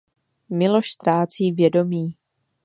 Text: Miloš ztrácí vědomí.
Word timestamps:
Miloš 0.49 0.89
ztrácí 0.91 1.51
vědomí. 1.53 2.17